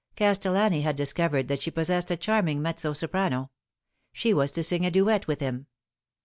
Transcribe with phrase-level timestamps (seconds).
[0.17, 3.51] Castellani had discovered that she possessed a charming mezzo soprano.
[4.11, 5.67] She was to sing a duet with him.